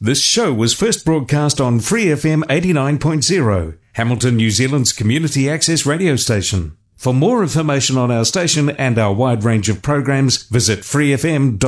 [0.00, 6.14] This show was first broadcast on Free FM 89.0, Hamilton, New Zealand's community access radio
[6.14, 6.76] station.
[6.96, 11.58] For more information on our station and our wide range of programs, visit freefm.org.nz.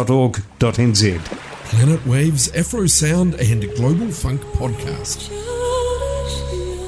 [1.65, 5.29] Planet Waves Afro Sound and Global Funk podcast.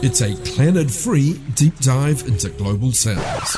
[0.04, 3.56] It's a planet free deep dive into global sounds.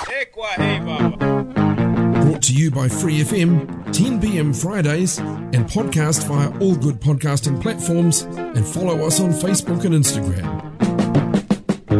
[2.45, 7.59] Brought to you by Free FM, 10 pm Fridays, and podcast via all good podcasting
[7.63, 8.21] platforms.
[8.37, 10.45] And follow us on Facebook and Instagram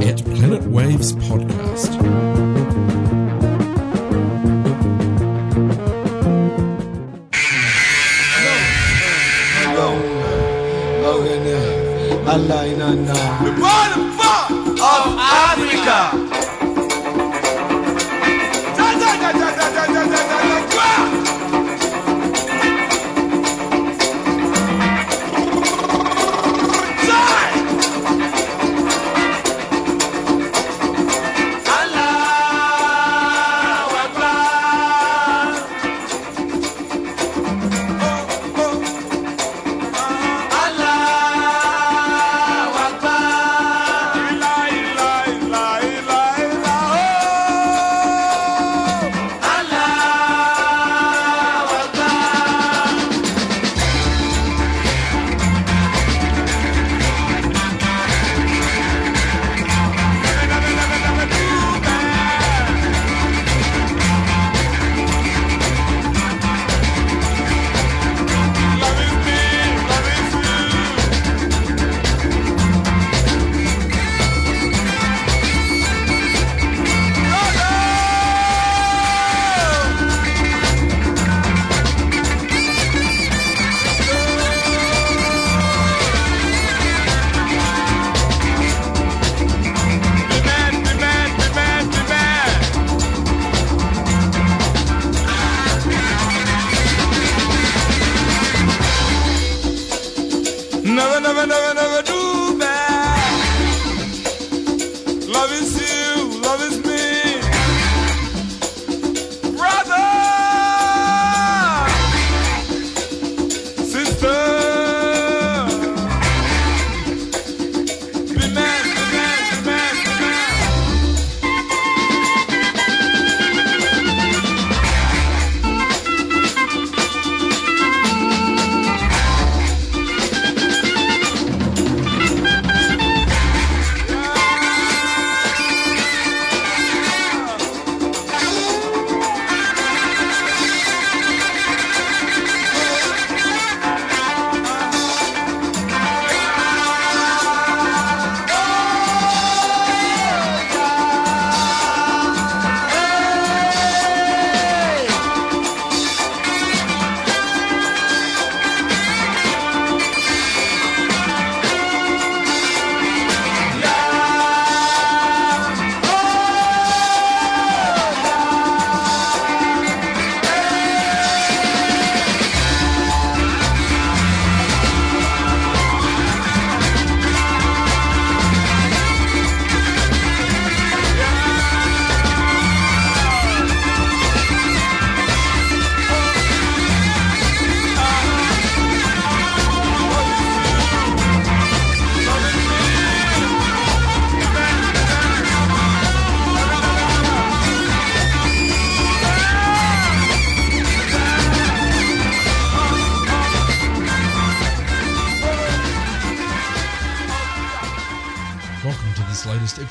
[0.07, 1.95] at Planet Waves Podcast.
[12.27, 12.67] Allah.
[13.45, 14.11] The bottom
[14.79, 16.24] of Africa.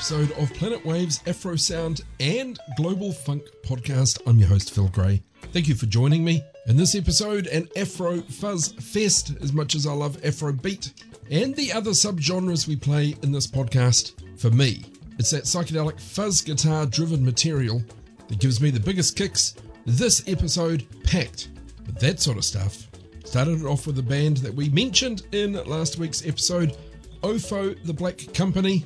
[0.04, 4.20] Episode of Planet Waves Afro Sound and Global Funk podcast.
[4.26, 5.22] I'm your host, Phil Gray.
[5.44, 6.44] Thank you for joining me.
[6.66, 10.92] In this episode, an Afro Fuzz Fest, as much as I love Afro Beat
[11.30, 14.12] and the other subgenres we play in this podcast.
[14.38, 14.84] For me,
[15.18, 17.82] it's that psychedelic fuzz guitar driven material
[18.28, 19.54] that gives me the biggest kicks.
[19.86, 21.48] This episode packed
[21.86, 22.88] with that sort of stuff.
[23.24, 26.76] Started it off with a band that we mentioned in last week's episode,
[27.22, 28.84] Ofo the Black Company,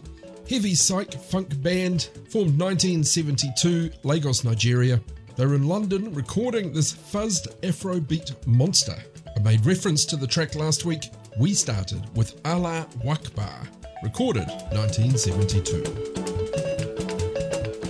[0.48, 4.98] heavy psych funk band, formed 1972, Lagos, Nigeria.
[5.36, 8.96] They were in London recording this fuzzed Afrobeat monster.
[9.36, 11.10] I made reference to the track last week.
[11.38, 13.68] We started with Allah Wakbar,
[14.02, 15.82] recorded 1972.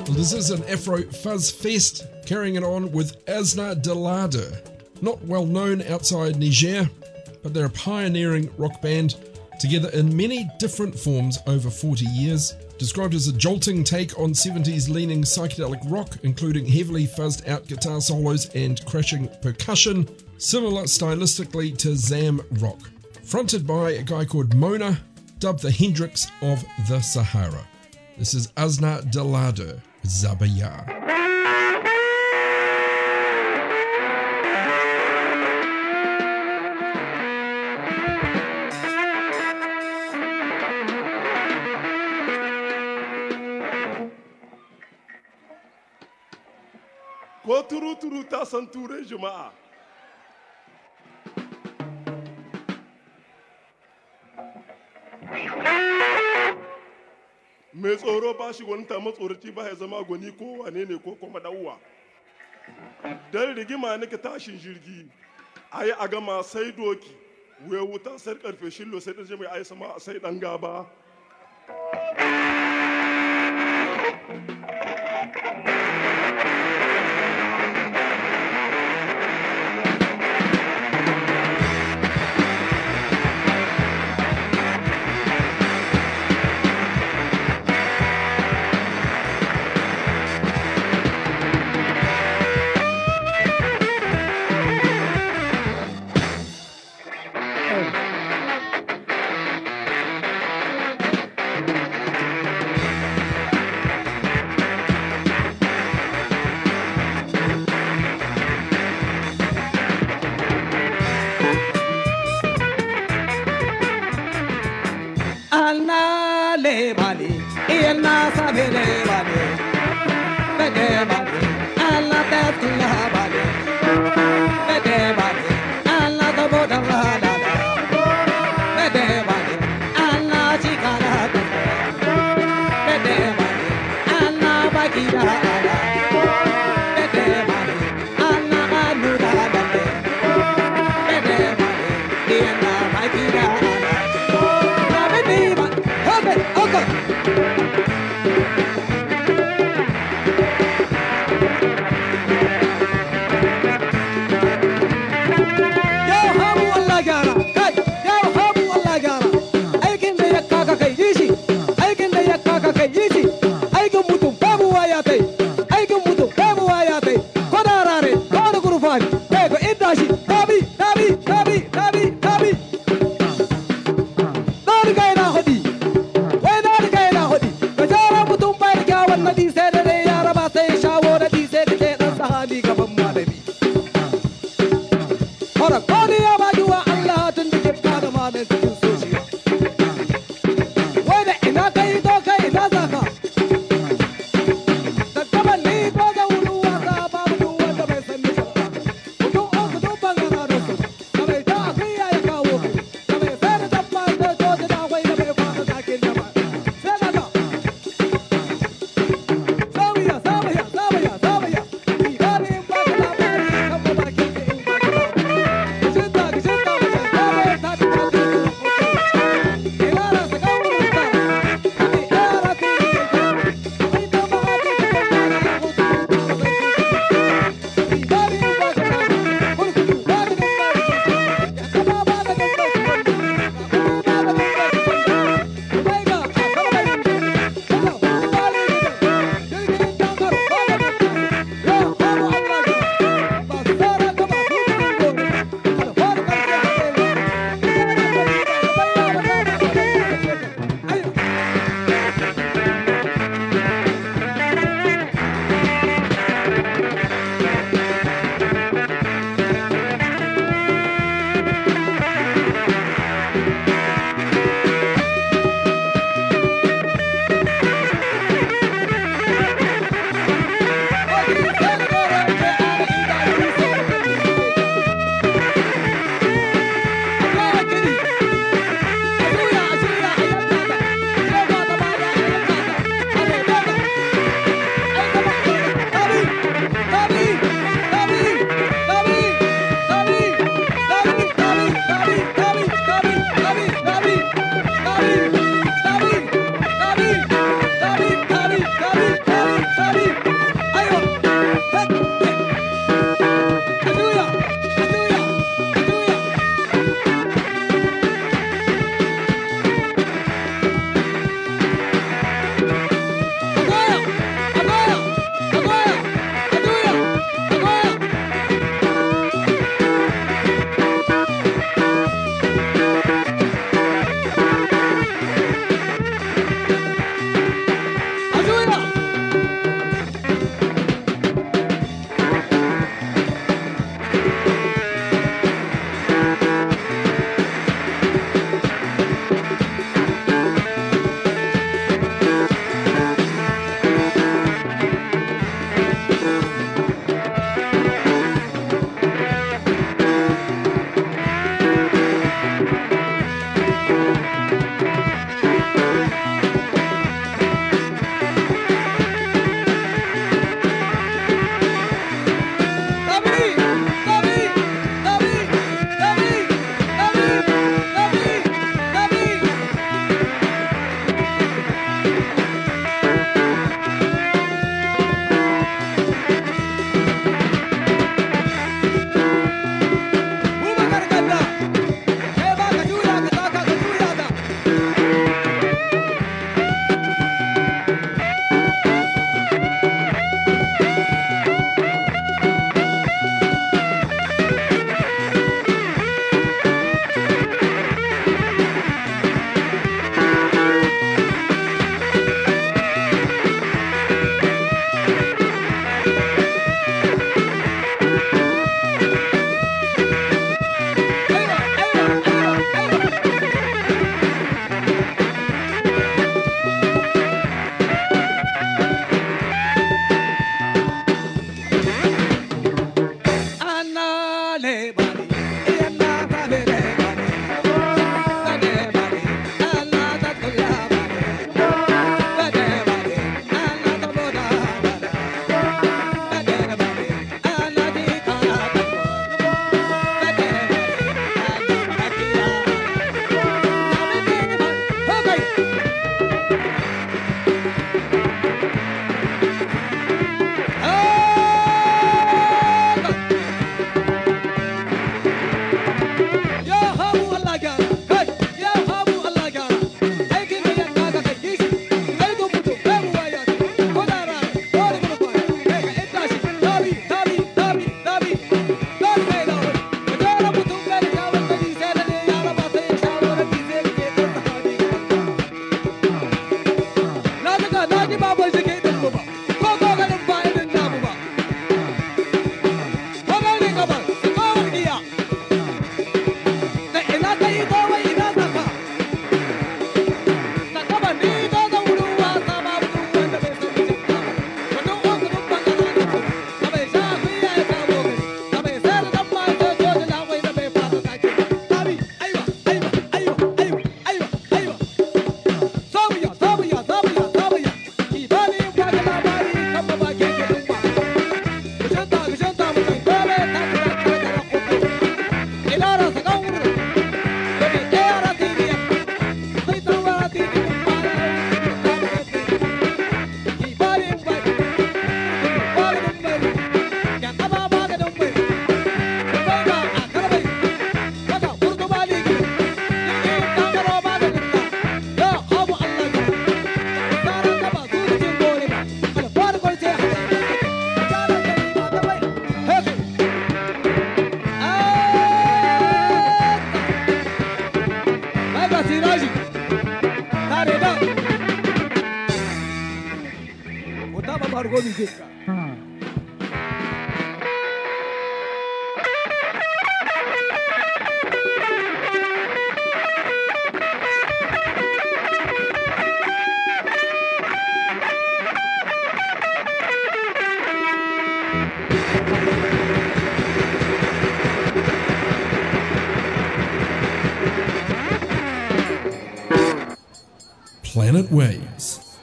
[0.05, 4.63] Well, this is an Afro Fuzz Fest, carrying it on with Asna Delade.
[5.01, 6.91] Not well known outside Niger,
[7.43, 9.15] but they're a pioneering rock band
[9.59, 12.55] together in many different forms over 40 years.
[12.79, 18.01] Described as a jolting take on 70s leaning psychedelic rock, including heavily fuzzed out guitar
[18.01, 20.09] solos and crashing percussion,
[20.39, 22.79] similar stylistically to Zam rock.
[23.25, 24.99] Fronted by a guy called Mona,
[25.39, 27.67] dubbed the Hendrix of the Sahara.
[28.17, 31.09] This is Azna Delade, Zabaya.
[47.69, 49.53] Turu-turu ta san turai jama'a
[57.73, 61.41] mai tsoro ba shi wani matsoraci ba ya zama gwani ko wane ne ko kuma
[61.41, 61.77] ɗauwa
[63.33, 65.09] don rigima nake tashin jirgi
[65.71, 67.15] a yi a gama sai doki
[67.69, 70.87] wuya wuta sai ƙarfe shillo sai ɗan mai ai sama sai ɗan gaba.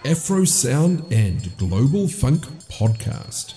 [0.05, 3.55] Afro Sound and Global Funk Podcast.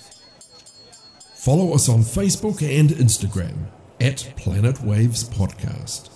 [1.35, 3.67] Follow us on Facebook and Instagram
[4.01, 6.09] at Planet Waves Podcast.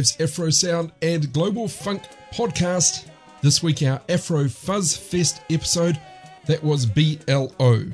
[0.00, 3.10] Waves Afro Sound and Global Funk podcast.
[3.42, 6.00] This week, our Afro Fuzz Fest episode
[6.46, 7.84] that was BLO,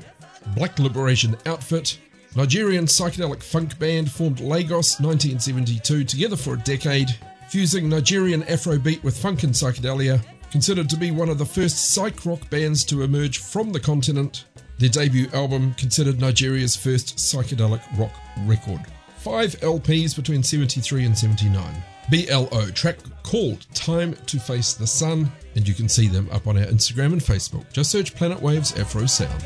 [0.55, 1.99] Black Liberation Outfit,
[2.33, 7.09] Nigerian psychedelic funk band formed Lagos 1972 together for a decade,
[7.49, 12.25] fusing Nigerian Afrobeat with funk and psychedelia, considered to be one of the first psych
[12.25, 14.45] rock bands to emerge from the continent.
[14.77, 18.13] Their debut album considered Nigeria's first psychedelic rock
[18.45, 18.79] record.
[19.17, 21.83] Five LPs between 73 and 79.
[22.09, 26.57] BLO track called Time to Face the Sun, and you can see them up on
[26.57, 27.71] our Instagram and Facebook.
[27.73, 29.41] Just search Planet Waves Afro Sound.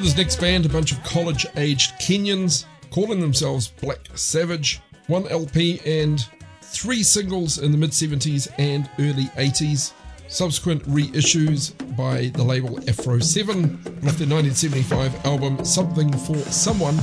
[0.00, 5.80] This next band, a bunch of college aged Kenyans calling themselves Black Savage, one LP
[5.84, 6.24] and
[6.62, 9.92] three singles in the mid 70s and early 80s.
[10.34, 16.96] Subsequent reissues by the label Afro 7 with their 1975 album Something for Someone.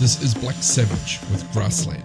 [0.00, 2.02] This is Black Savage with Grassland.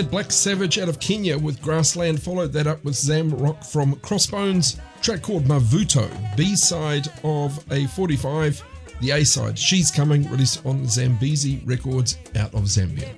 [0.00, 3.96] Had Black Savage out of Kenya with Grassland, followed that up with Zam Rock from
[3.96, 6.08] Crossbones, track called Mavuto,
[6.38, 8.62] B side of a 45,
[9.02, 13.10] the A side, She's Coming, released on Zambezi Records out of Zambia.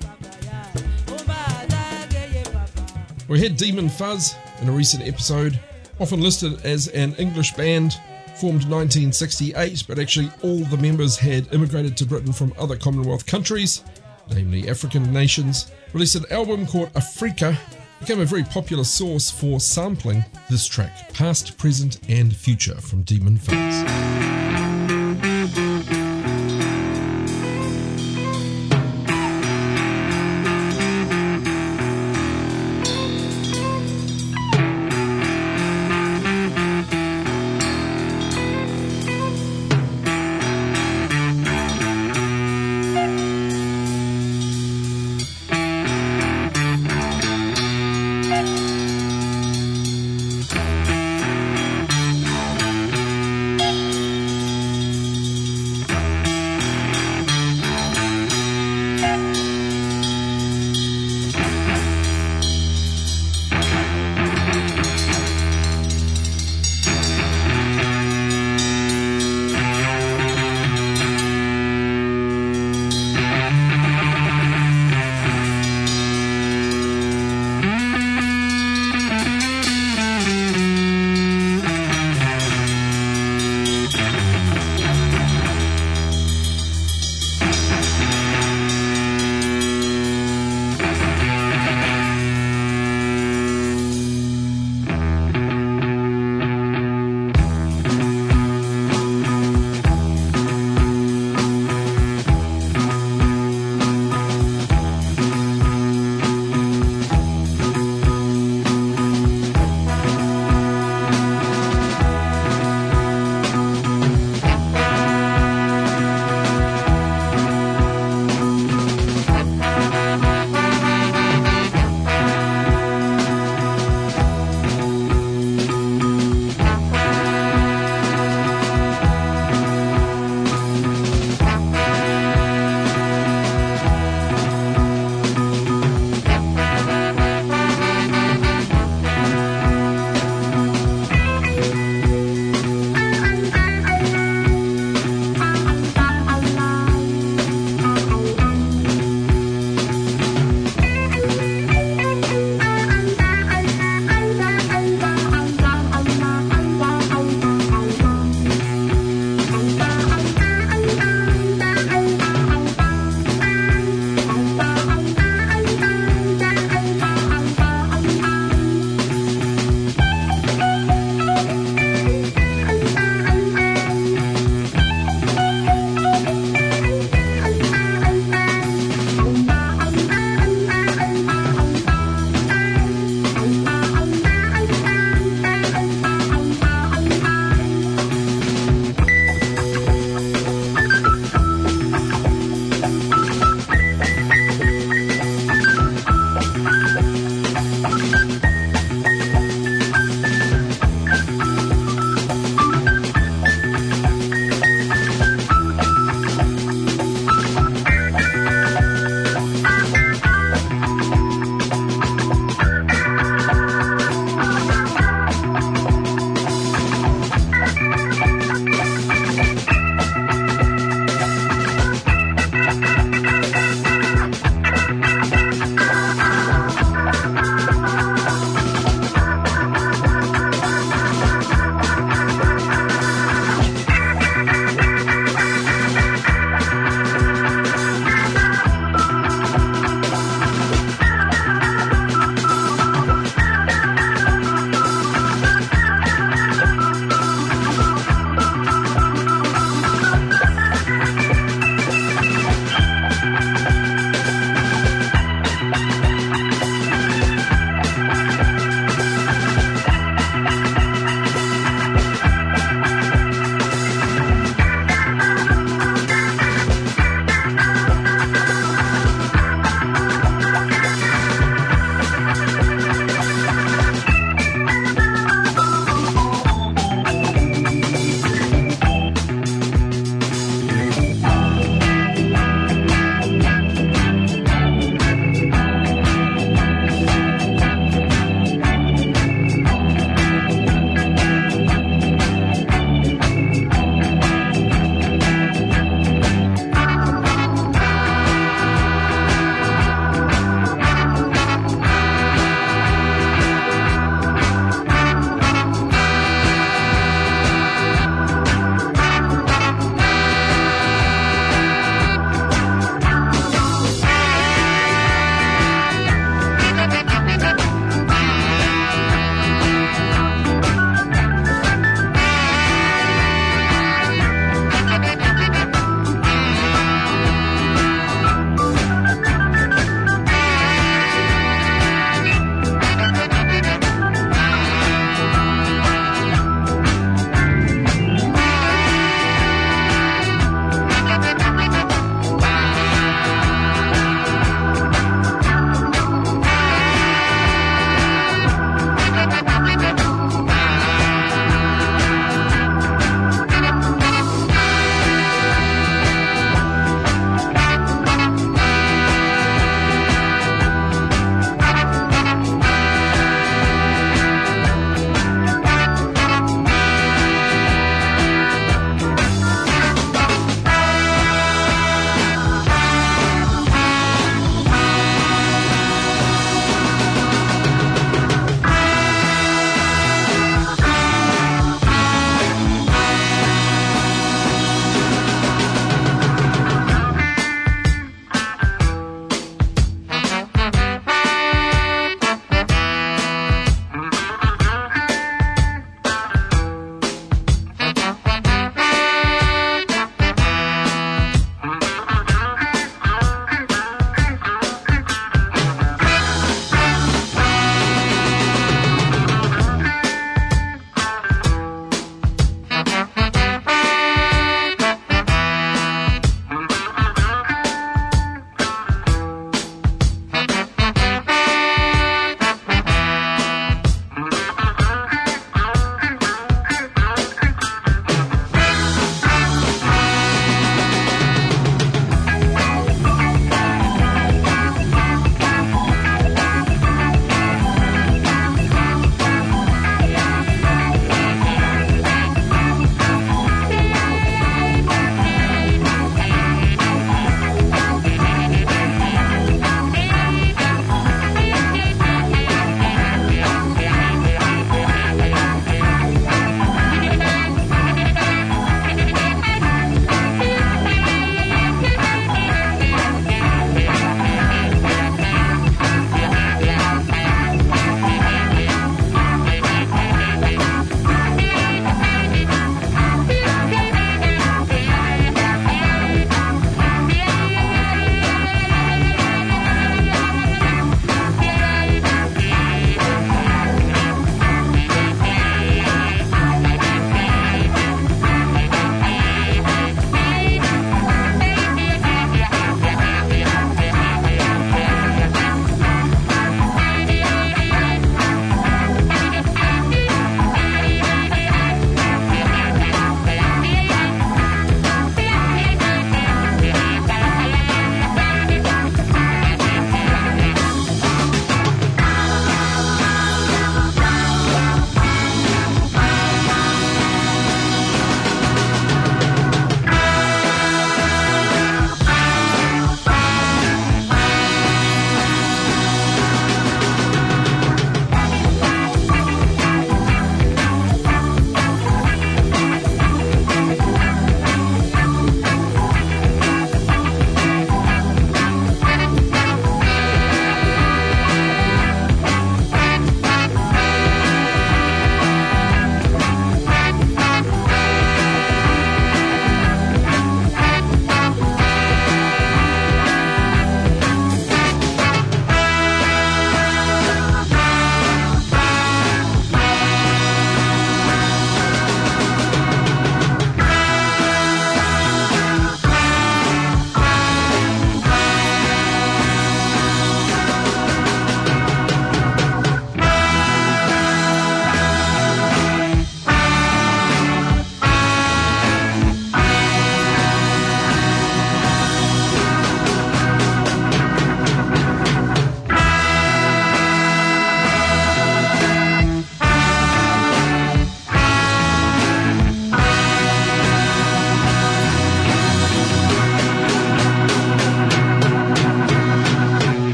[3.29, 5.61] We had Demon Fuzz in a recent episode,
[6.01, 7.92] often listed as an English band,
[8.35, 13.85] formed 1968, but actually all the members had immigrated to Britain from other Commonwealth countries,
[14.30, 15.70] namely African nations.
[15.92, 17.58] Released an album called Africa,
[18.00, 23.38] became a very popular source for sampling this track, past, present, and future from Demon
[23.38, 24.71] Fuzz.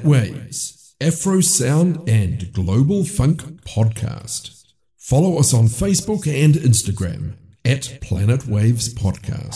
[0.00, 4.64] Planet Waves, Afro Sound and Global Funk Podcast.
[4.96, 9.52] Follow us on Facebook and Instagram at Planet Waves Podcast.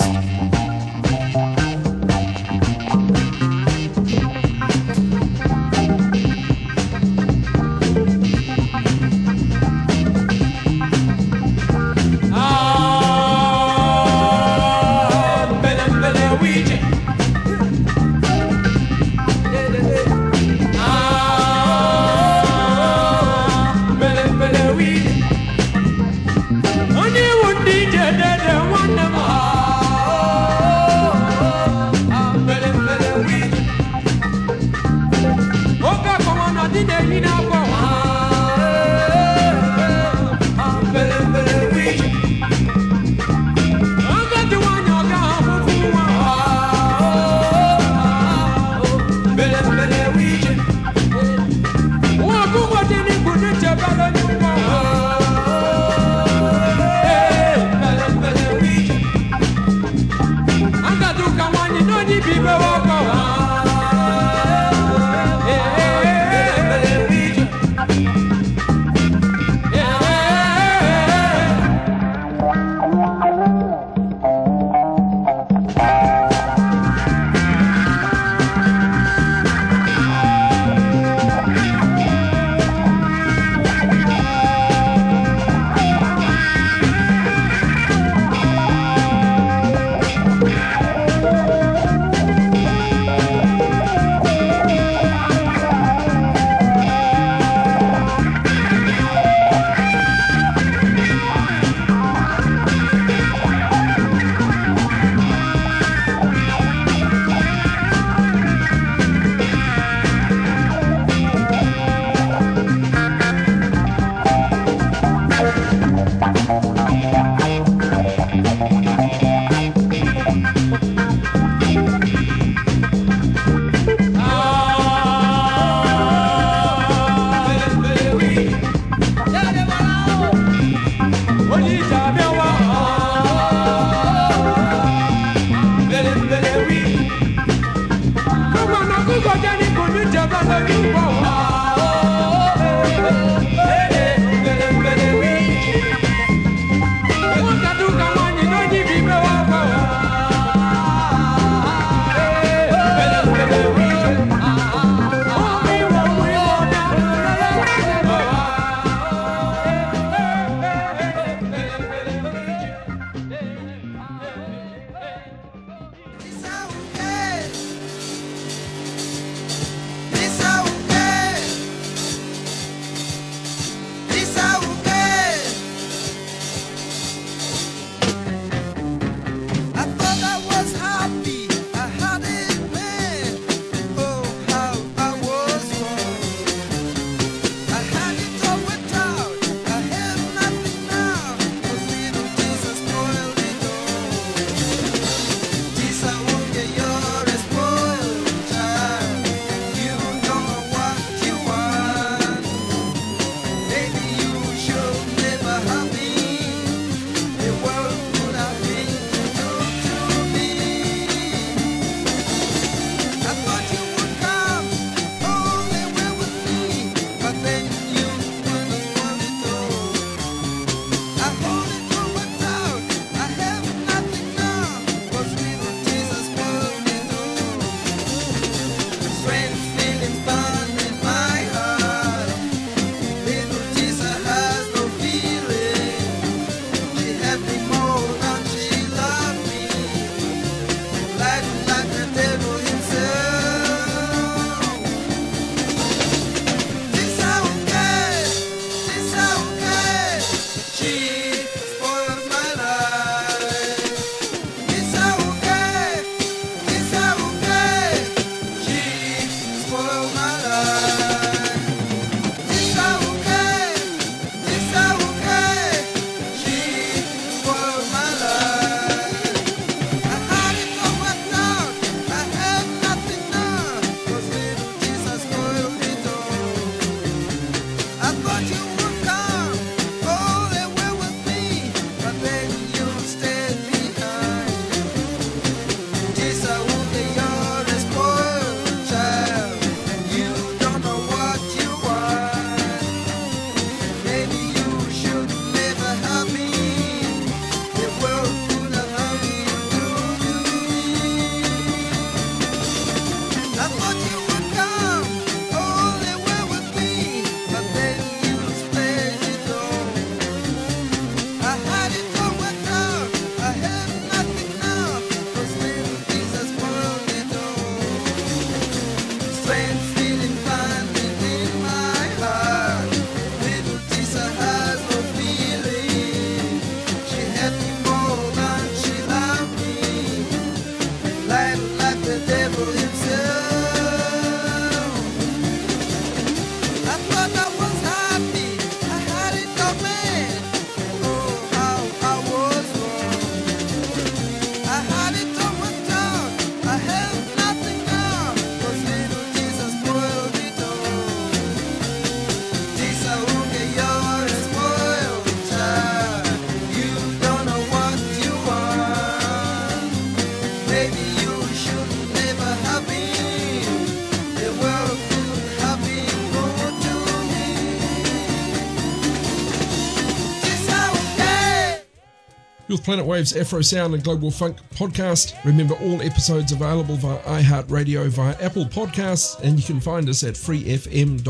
[372.87, 375.35] Planet Waves Afro Sound and Global Funk podcast.
[375.45, 380.35] Remember, all episodes available via iHeartRadio, via Apple Podcasts, and you can find us at
[380.35, 381.23] freefm.org.nz.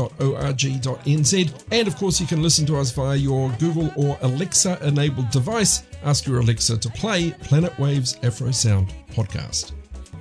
[1.71, 5.81] And of course, you can listen to us via your Google or Alexa enabled device.
[6.03, 9.71] Ask your Alexa to play Planet Waves Afro Sound podcast.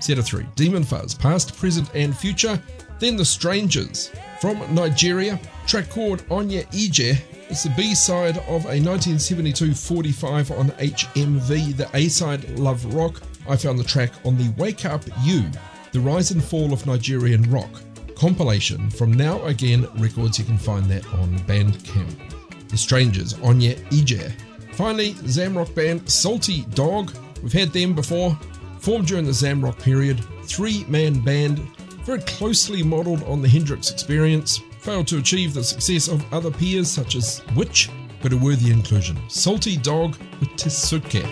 [0.01, 2.59] Set of three Demon Fuzz, past, present, and future.
[2.99, 4.11] Then The Strangers.
[4.41, 7.21] From Nigeria, track called Onya Ije.
[7.49, 13.23] It's the B side of a 1972 45 on HMV, the A side Love Rock.
[13.49, 15.45] I found the track on the Wake Up You,
[15.93, 17.71] the rise and fall of Nigerian rock
[18.17, 20.39] compilation from Now Again Records.
[20.39, 22.69] You can find that on Bandcamp.
[22.69, 24.33] The Strangers, Onya Ije.
[24.73, 27.15] Finally, Zamrock band Salty Dog.
[27.43, 28.37] We've had them before.
[28.81, 31.59] Formed during the Zamrock period, three man band,
[32.05, 34.61] very closely modelled on the Hendrix experience.
[34.87, 37.91] Failed to achieve the success of other peers such as Witch,
[38.23, 39.19] but a worthy inclusion.
[39.29, 41.25] Salty Dog with Tsuke.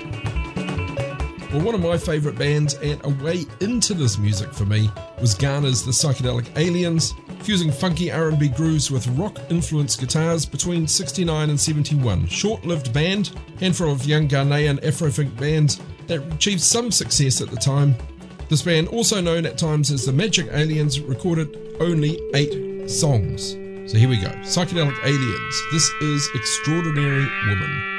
[1.53, 4.91] Well, one of my favourite bands and a way into this music for me
[5.21, 11.61] was Ghana's The Psychedelic Aliens, fusing funky R&B grooves with rock-influenced guitars between 69 and
[11.61, 12.27] 71.
[12.27, 17.95] Short-lived band, handful of young Ghanaian Afrofunk bands that achieved some success at the time.
[18.49, 23.57] This band, also known at times as the Magic Aliens, recorded only eight songs.
[23.91, 24.29] So here we go.
[24.43, 25.63] Psychedelic Aliens.
[25.73, 27.95] This is Extraordinary Woman.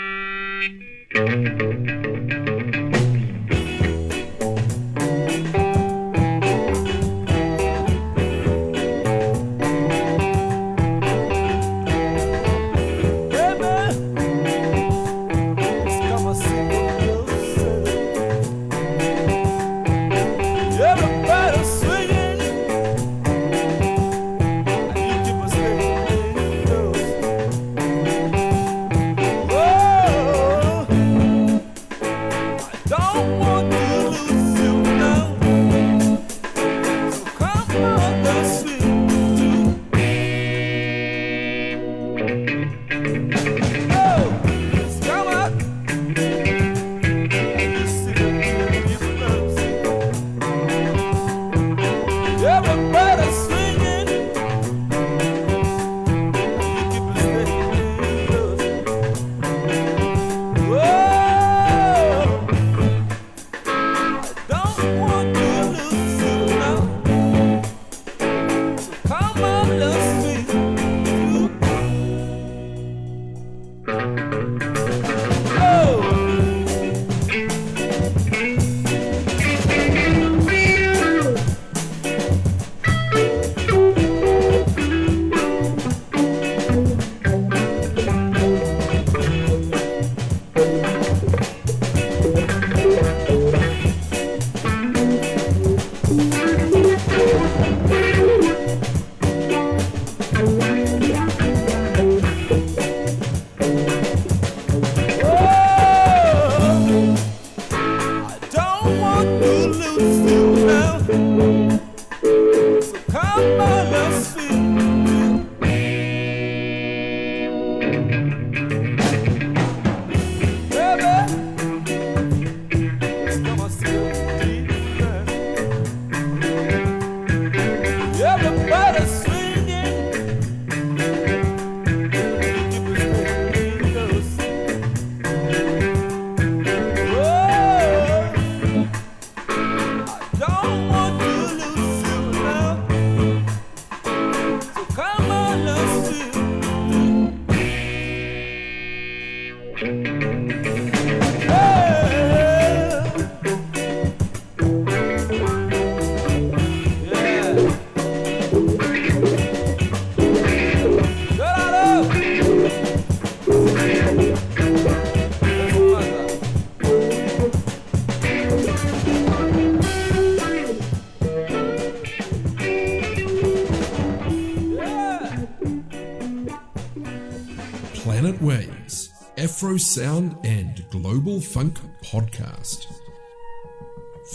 [179.66, 182.86] Afro Sound and Global Funk Podcast.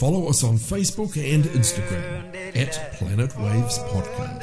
[0.01, 4.43] Follow us on Facebook and Instagram at Planet Waves Podcast.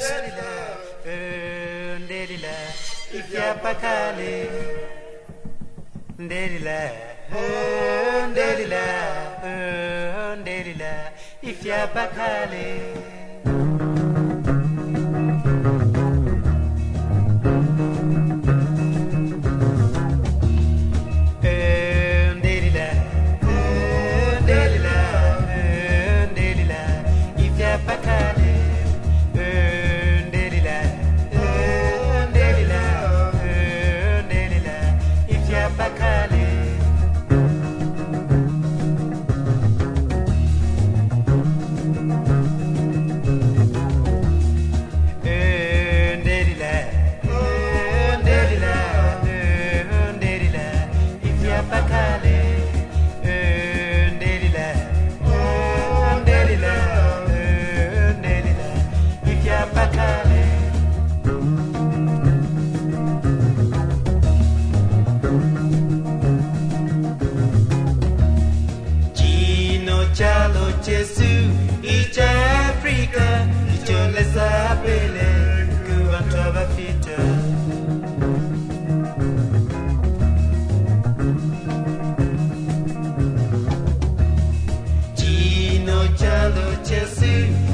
[86.88, 87.67] Jesse.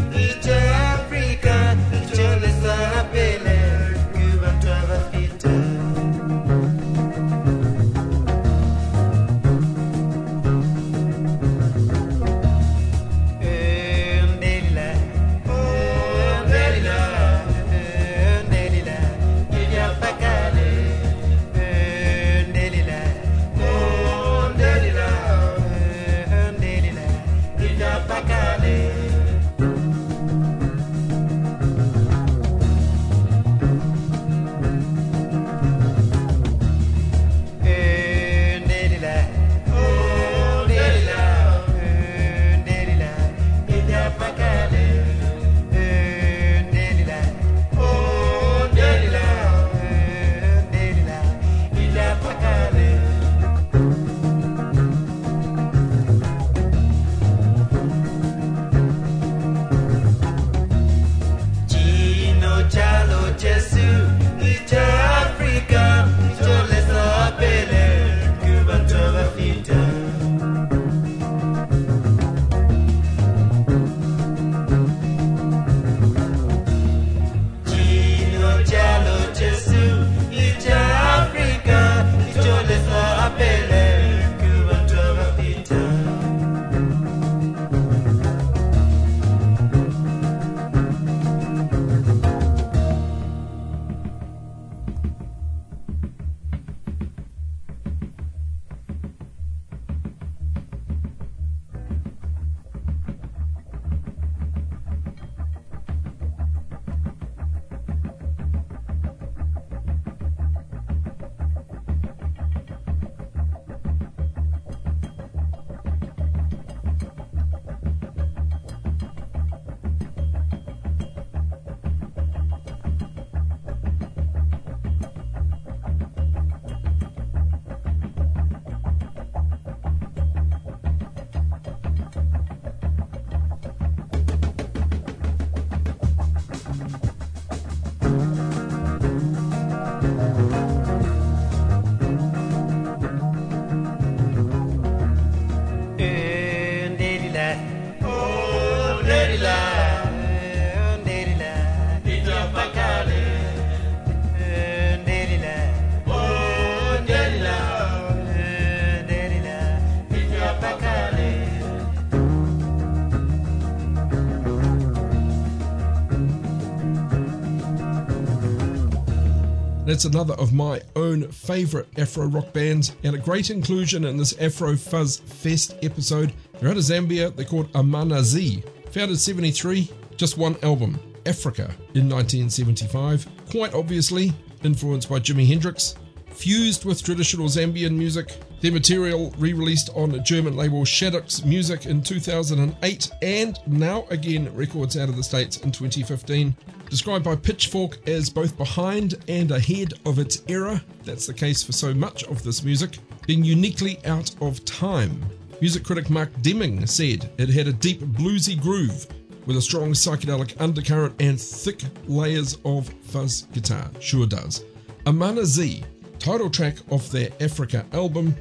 [169.95, 174.37] That's another of my own favourite Afro rock bands, and a great inclusion in this
[174.41, 176.33] Afro Fuzz Fest episode.
[176.59, 178.65] They're out of Zambia, they're called Amanaz.
[178.91, 183.29] Founded 73, just one album, Africa, in 1975.
[183.49, 184.33] Quite obviously
[184.65, 185.95] influenced by Jimi Hendrix,
[186.27, 188.37] fused with traditional Zambian music.
[188.63, 194.97] Their material re released on German label Shadoks Music in 2008 and now again records
[194.97, 196.57] out of the States in 2015.
[196.95, 201.73] Described by Pitchfork as both behind and ahead of its era, that's the case for
[201.73, 205.21] so much of this music, being uniquely out of time.
[205.61, 209.09] Music critic Mark Deming said it had a deep bluesy groove
[209.45, 213.91] with a strong psychedelic undercurrent and thick layers of fuzz guitar.
[213.99, 214.65] Sure does.
[215.05, 215.85] Amanaz
[216.21, 218.37] title track of their Africa album.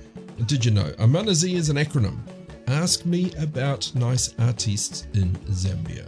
[0.45, 2.19] Did you know, Amanaz is an acronym?
[2.67, 6.07] Ask me about nice artists in Zambia.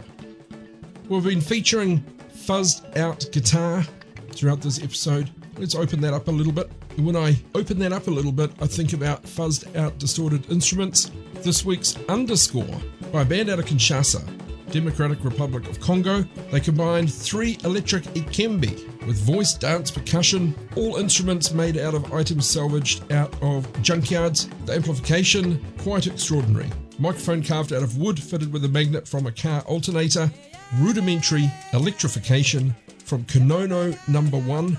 [1.08, 2.04] We've been featuring
[2.46, 3.82] fuzzed out guitar
[4.30, 5.30] throughout this episode.
[5.58, 6.70] Let's open that up a little bit.
[6.96, 10.48] And when I open that up a little bit, I think about fuzzed out distorted
[10.50, 11.10] instruments.
[11.42, 12.80] This week's Underscore
[13.12, 14.24] by a band out of Kinshasa,
[14.70, 16.22] Democratic Republic of Congo.
[16.52, 22.48] They combined three electric likembe with voice, dance, percussion, all instruments made out of items
[22.48, 24.48] salvaged out of junkyards.
[24.66, 26.70] The amplification, quite extraordinary.
[27.00, 30.30] Microphone carved out of wood fitted with a magnet from a car alternator.
[30.74, 34.76] Rudimentary electrification from Konono number one.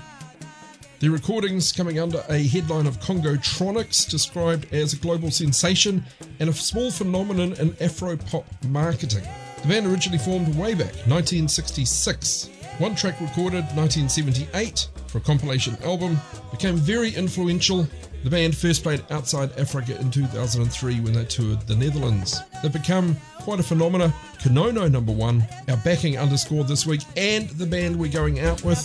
[1.00, 6.04] The recordings coming under a headline of Congotronics, described as a global sensation
[6.40, 9.24] and a small phenomenon in Afro pop marketing.
[9.62, 12.50] The band originally formed way back 1966.
[12.78, 16.18] One track recorded 1978 for a compilation album
[16.50, 17.88] became very influential.
[18.24, 22.40] The band first played outside Africa in 2003 when they toured the Netherlands.
[22.62, 24.12] They've become quite a phenomena.
[24.38, 28.78] Konono number one, our backing underscore this week, and the band we're going out with.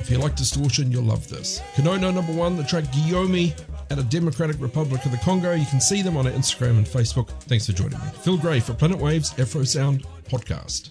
[0.00, 1.60] If you like distortion, you'll love this.
[1.74, 3.52] Konono number one, the track Guillaume
[3.90, 5.52] at a Democratic Republic of the Congo.
[5.52, 7.28] You can see them on Instagram and Facebook.
[7.42, 8.06] Thanks for joining me.
[8.22, 10.90] Phil Gray for Planet Waves Afro Sound Podcast.